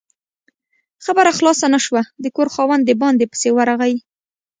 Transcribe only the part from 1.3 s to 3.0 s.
خلاصه نه شوه، د کور خاوند د